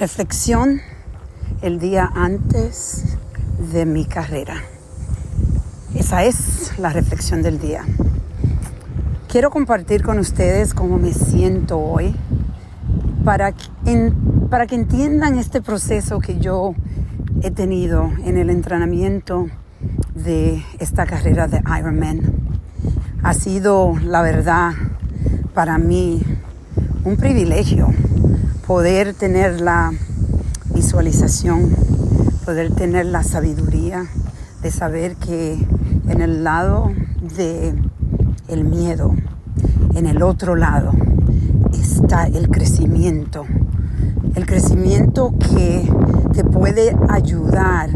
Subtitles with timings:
[0.00, 0.80] Reflexión
[1.62, 3.16] el día antes
[3.72, 4.56] de mi carrera.
[5.94, 7.84] Esa es la reflexión del día.
[9.28, 12.16] Quiero compartir con ustedes cómo me siento hoy
[13.24, 13.54] para,
[14.50, 16.74] para que entiendan este proceso que yo
[17.42, 19.46] he tenido en el entrenamiento
[20.12, 22.20] de esta carrera de Ironman.
[23.22, 24.72] Ha sido, la verdad,
[25.54, 26.20] para mí
[27.04, 27.93] un privilegio
[28.66, 29.92] poder tener la
[30.74, 31.76] visualización,
[32.46, 34.06] poder tener la sabiduría
[34.62, 35.54] de saber que
[36.08, 36.90] en el lado
[37.36, 37.74] de
[38.48, 39.14] el miedo,
[39.94, 40.92] en el otro lado
[41.72, 43.44] está el crecimiento,
[44.34, 45.86] el crecimiento que
[46.32, 47.90] te puede ayudar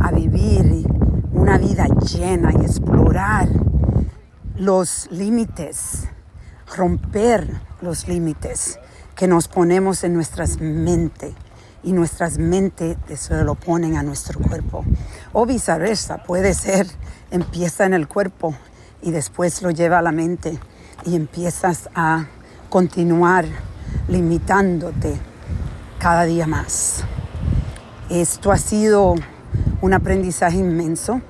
[0.00, 0.86] a vivir
[1.32, 3.48] una vida llena y explorar
[4.56, 6.08] los límites,
[6.76, 8.78] romper los límites
[9.20, 11.34] que nos ponemos en nuestras mentes
[11.82, 14.82] y nuestras mentes se lo ponen a nuestro cuerpo.
[15.34, 16.86] O viceversa, puede ser,
[17.30, 18.54] empieza en el cuerpo
[19.02, 20.58] y después lo lleva a la mente
[21.04, 22.28] y empiezas a
[22.70, 23.44] continuar
[24.08, 25.18] limitándote
[25.98, 27.04] cada día más.
[28.08, 29.16] Esto ha sido
[29.82, 31.20] un aprendizaje inmenso.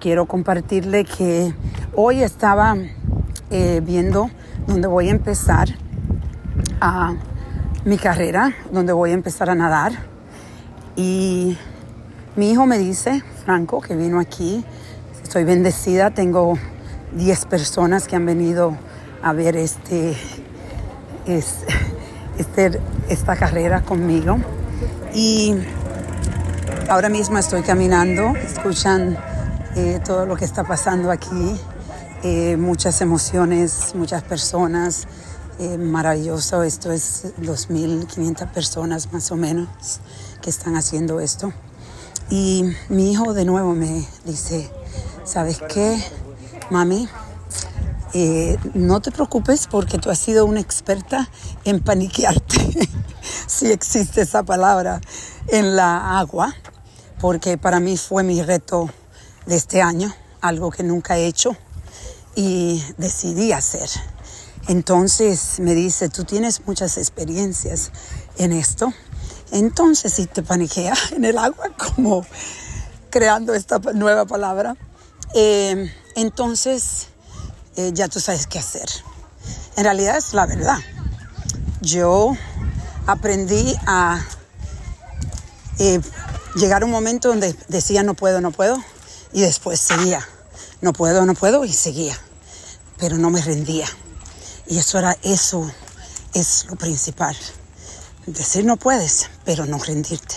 [0.00, 1.54] Quiero compartirle que
[1.94, 2.76] hoy estaba
[3.50, 4.28] eh, viendo
[4.66, 5.68] dónde voy a empezar
[6.84, 7.14] a
[7.84, 9.92] mi carrera, donde voy a empezar a nadar.
[10.96, 11.56] Y
[12.34, 14.64] mi hijo me dice, Franco, que vino aquí,
[15.22, 16.58] estoy bendecida, tengo
[17.12, 18.76] 10 personas que han venido
[19.22, 20.16] a ver este,
[21.26, 24.38] este, esta carrera conmigo.
[25.14, 25.54] Y
[26.88, 29.16] ahora mismo estoy caminando, escuchan
[29.76, 31.60] eh, todo lo que está pasando aquí,
[32.24, 35.06] eh, muchas emociones, muchas personas,
[35.62, 36.64] eh, maravilloso.
[36.64, 39.68] Esto es 2.500 personas más o menos
[40.40, 41.52] que están haciendo esto.
[42.30, 44.68] Y mi hijo de nuevo me dice,
[45.24, 46.02] ¿sabes qué,
[46.70, 47.08] mami?
[48.12, 51.30] Eh, no te preocupes porque tú has sido una experta
[51.64, 52.88] en paniquearte,
[53.46, 55.00] si existe esa palabra,
[55.46, 56.54] en la agua,
[57.20, 58.90] porque para mí fue mi reto
[59.46, 61.56] de este año, algo que nunca he hecho
[62.34, 63.88] y decidí hacer.
[64.68, 67.90] Entonces me dice, tú tienes muchas experiencias
[68.38, 68.92] en esto.
[69.50, 72.24] Entonces, si te paniquea en el agua, como
[73.10, 74.76] creando esta nueva palabra,
[75.34, 77.08] eh, entonces
[77.76, 78.88] eh, ya tú sabes qué hacer.
[79.76, 80.78] En realidad es la verdad.
[81.80, 82.34] Yo
[83.06, 84.24] aprendí a
[85.78, 86.00] eh,
[86.54, 88.76] llegar a un momento donde decía no puedo, no puedo,
[89.32, 90.26] y después seguía,
[90.80, 92.16] no puedo, no puedo, y seguía,
[92.98, 93.86] pero no me rendía.
[94.72, 95.70] Y eso era eso,
[96.32, 97.36] es lo principal.
[98.24, 100.36] Decir no puedes, pero no rendirte.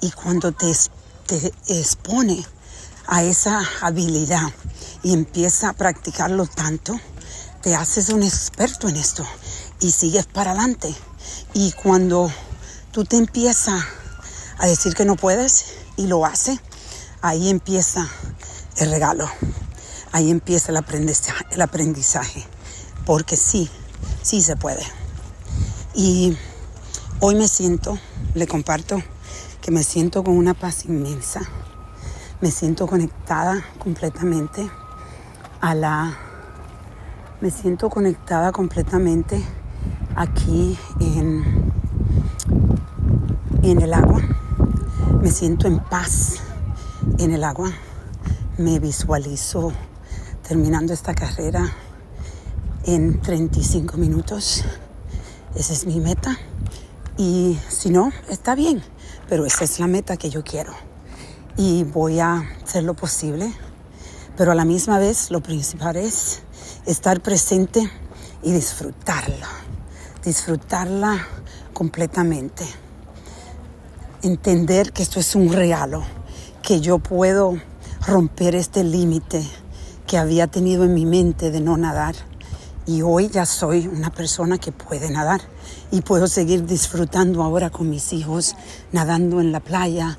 [0.00, 0.72] Y cuando te,
[1.26, 2.46] te expone
[3.08, 4.46] a esa habilidad
[5.02, 7.00] y empieza a practicarlo tanto,
[7.62, 9.26] te haces un experto en esto
[9.80, 10.94] y sigues para adelante.
[11.52, 12.30] Y cuando
[12.92, 13.82] tú te empiezas
[14.58, 15.64] a decir que no puedes
[15.96, 16.60] y lo hace,
[17.22, 18.08] ahí empieza
[18.76, 19.28] el regalo,
[20.12, 20.70] ahí empieza.
[21.50, 22.46] El aprendizaje
[23.06, 23.70] porque sí,
[24.22, 24.82] sí se puede.
[25.94, 26.36] Y
[27.20, 27.98] hoy me siento,
[28.34, 29.02] le comparto,
[29.60, 31.40] que me siento con una paz inmensa.
[32.40, 34.68] Me siento conectada completamente
[35.60, 36.18] a la...
[37.40, 39.42] Me siento conectada completamente
[40.16, 41.72] aquí en,
[43.62, 44.22] en el agua.
[45.20, 46.36] Me siento en paz
[47.18, 47.70] en el agua.
[48.58, 49.72] Me visualizo
[50.46, 51.72] terminando esta carrera
[52.86, 54.64] en 35 minutos.
[55.54, 56.38] Esa es mi meta.
[57.16, 58.82] Y si no, está bien,
[59.28, 60.72] pero esa es la meta que yo quiero.
[61.56, 63.52] Y voy a hacer lo posible,
[64.36, 66.42] pero a la misma vez lo principal es
[66.86, 67.90] estar presente
[68.42, 69.48] y disfrutarla.
[70.24, 71.26] Disfrutarla
[71.72, 72.64] completamente.
[74.22, 76.02] Entender que esto es un regalo,
[76.62, 77.56] que yo puedo
[78.06, 79.42] romper este límite
[80.06, 82.14] que había tenido en mi mente de no nadar
[82.86, 85.40] y hoy ya soy una persona que puede nadar
[85.90, 88.56] y puedo seguir disfrutando ahora con mis hijos,
[88.92, 90.18] nadando en la playa.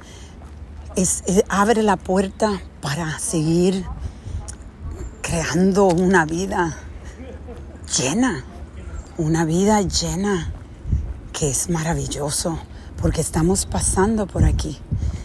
[1.49, 3.85] Abre la puerta para seguir
[5.21, 6.77] creando una vida
[7.97, 8.43] llena,
[9.17, 10.51] una vida llena
[11.33, 12.57] que es maravilloso
[12.99, 14.79] porque estamos pasando por aquí.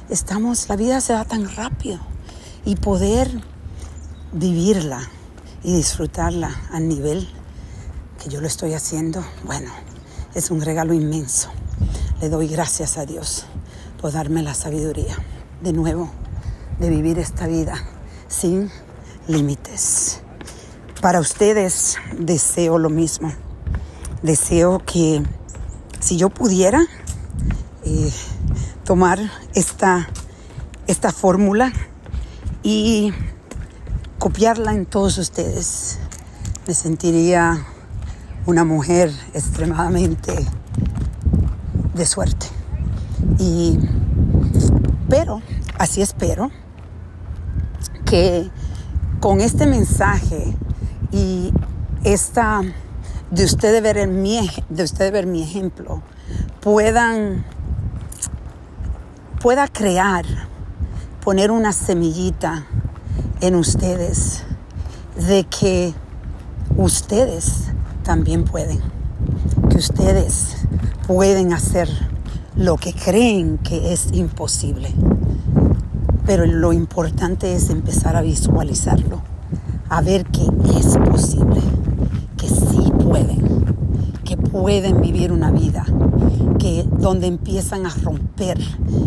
[0.09, 2.01] Estamos, la vida se va tan rápido
[2.65, 3.31] y poder
[4.33, 5.09] vivirla
[5.62, 7.29] y disfrutarla al nivel
[8.23, 9.71] que yo lo estoy haciendo, bueno,
[10.35, 11.51] es un regalo inmenso.
[12.21, 13.47] le doy gracias a Dios
[14.01, 15.17] por darme la sabiduría
[15.62, 16.11] de nuevo
[16.79, 17.75] de vivir esta vida
[18.29, 18.71] sin
[19.27, 20.21] límites.
[21.01, 23.33] Para ustedes deseo lo mismo.
[24.23, 25.23] Deseo que
[25.99, 26.87] si yo pudiera
[27.85, 28.12] eh,
[28.85, 29.19] tomar
[29.55, 30.09] esta,
[30.87, 31.73] esta fórmula
[32.62, 33.12] y
[34.21, 35.99] copiarla en todos ustedes,
[36.69, 37.65] me sentiría
[38.45, 40.35] una mujer extremadamente
[41.95, 42.47] de suerte.
[43.39, 43.79] Y,
[45.09, 45.41] pero,
[45.79, 46.51] así espero,
[48.05, 48.51] que
[49.21, 50.55] con este mensaje
[51.13, 51.55] y
[52.05, 52.61] esta
[53.31, 56.03] de ustedes ver mi de ustedes ver mi ejemplo
[56.61, 57.47] puedan
[59.41, 60.27] pueda crear
[61.25, 62.67] poner una semillita
[63.41, 64.43] en ustedes
[65.29, 65.95] de que
[66.77, 67.65] ustedes
[68.03, 68.81] también pueden
[69.69, 70.57] que ustedes
[71.07, 71.89] pueden hacer
[72.57, 74.95] lo que creen que es imposible
[76.31, 79.21] pero lo importante es empezar a visualizarlo,
[79.89, 80.43] a ver que
[80.79, 81.61] es posible,
[82.37, 83.65] que sí pueden,
[84.25, 85.85] que pueden vivir una vida
[86.61, 88.61] que donde empiezan a romper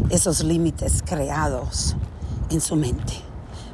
[0.10, 1.96] esos límites creados
[2.50, 3.14] en su mente.